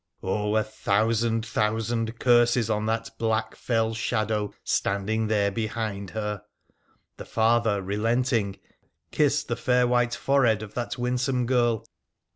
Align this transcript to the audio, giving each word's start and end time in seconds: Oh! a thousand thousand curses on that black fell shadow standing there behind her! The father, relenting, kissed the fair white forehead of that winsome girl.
Oh! 0.23 0.55
a 0.55 0.63
thousand 0.63 1.45
thousand 1.45 2.17
curses 2.19 2.71
on 2.71 2.87
that 2.87 3.11
black 3.19 3.55
fell 3.55 3.93
shadow 3.93 4.51
standing 4.63 5.27
there 5.27 5.51
behind 5.51 6.09
her! 6.09 6.41
The 7.17 7.25
father, 7.25 7.83
relenting, 7.83 8.57
kissed 9.11 9.47
the 9.47 9.55
fair 9.55 9.85
white 9.85 10.15
forehead 10.15 10.63
of 10.63 10.73
that 10.73 10.97
winsome 10.97 11.45
girl. 11.45 11.85